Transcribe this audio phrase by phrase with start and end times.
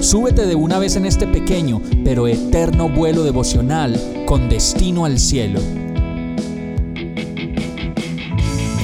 [0.00, 5.60] súbete de una vez en este pequeño pero eterno vuelo devocional con destino al cielo.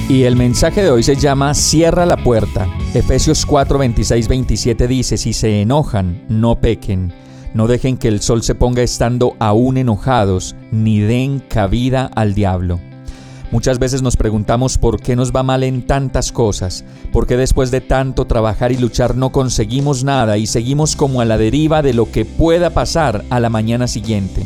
[0.09, 2.67] Y el mensaje de hoy se llama Cierra la puerta.
[2.93, 7.11] Efesios 4, 26, 27 dice, si se enojan, no pequen.
[7.53, 12.79] No dejen que el sol se ponga estando aún enojados, ni den cabida al diablo.
[13.49, 16.83] Muchas veces nos preguntamos por qué nos va mal en tantas cosas,
[17.13, 21.25] por qué después de tanto trabajar y luchar no conseguimos nada y seguimos como a
[21.25, 24.45] la deriva de lo que pueda pasar a la mañana siguiente.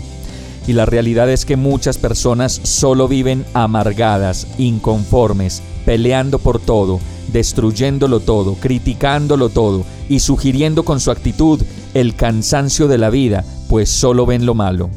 [0.67, 6.99] Y la realidad es que muchas personas solo viven amargadas, inconformes, peleando por todo,
[7.33, 11.59] destruyéndolo todo, criticándolo todo y sugiriendo con su actitud
[11.95, 14.91] el cansancio de la vida, pues solo ven lo malo.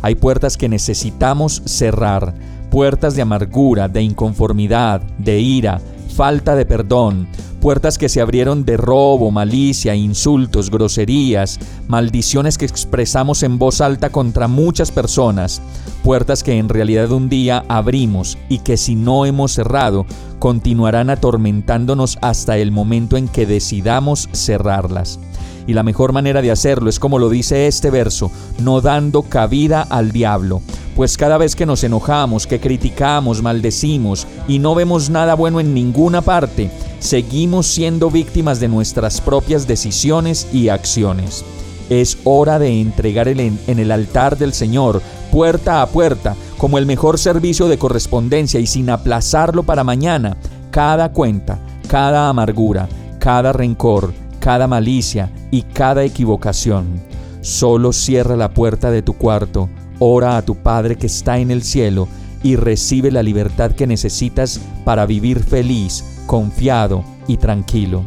[0.00, 2.34] Hay puertas que necesitamos cerrar,
[2.72, 5.78] puertas de amargura, de inconformidad, de ira,
[6.16, 7.28] falta de perdón,
[7.60, 14.08] puertas que se abrieron de robo, malicia, insultos, groserías, maldiciones que expresamos en voz alta
[14.08, 15.60] contra muchas personas,
[16.02, 20.06] puertas que en realidad un día abrimos y que si no hemos cerrado,
[20.38, 25.20] continuarán atormentándonos hasta el momento en que decidamos cerrarlas.
[25.66, 29.82] Y la mejor manera de hacerlo es como lo dice este verso, no dando cabida
[29.82, 30.62] al diablo.
[30.94, 35.72] Pues cada vez que nos enojamos, que criticamos, maldecimos y no vemos nada bueno en
[35.72, 41.44] ninguna parte, seguimos siendo víctimas de nuestras propias decisiones y acciones.
[41.88, 47.18] Es hora de entregar en el altar del Señor, puerta a puerta, como el mejor
[47.18, 50.36] servicio de correspondencia y sin aplazarlo para mañana,
[50.70, 52.88] cada cuenta, cada amargura,
[53.18, 57.00] cada rencor, cada malicia y cada equivocación.
[57.40, 59.68] Solo cierra la puerta de tu cuarto,
[60.02, 62.08] ora a tu Padre que está en el cielo
[62.42, 68.02] y recibe la libertad que necesitas para vivir feliz, confiado y tranquilo.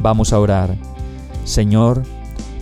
[0.00, 0.76] Vamos a orar.
[1.44, 2.04] Señor,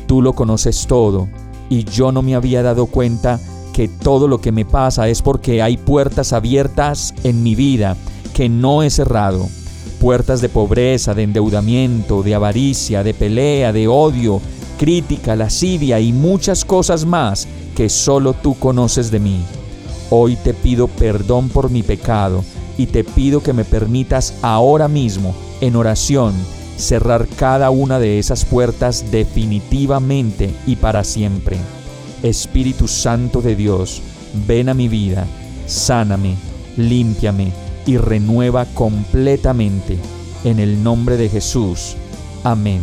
[0.07, 1.29] tú lo conoces todo
[1.69, 3.39] y yo no me había dado cuenta
[3.75, 7.97] que todo lo que me pasa es porque hay puertas abiertas en mi vida
[8.33, 9.49] que no he cerrado
[9.99, 14.41] puertas de pobreza, de endeudamiento, de avaricia, de pelea, de odio,
[14.79, 17.47] crítica, lascivia y muchas cosas más
[17.77, 19.41] que solo tú conoces de mí.
[20.11, 22.43] Hoy te pido perdón por mi pecado
[22.79, 26.33] y te pido que me permitas ahora mismo, en oración,
[26.79, 31.59] cerrar cada una de esas puertas definitivamente y para siempre.
[32.23, 34.01] Espíritu Santo de Dios,
[34.47, 35.27] ven a mi vida,
[35.67, 36.37] sáname,
[36.77, 37.53] límpiame,
[37.89, 39.99] y renueva completamente.
[40.45, 41.97] En el nombre de Jesús.
[42.45, 42.83] Amén.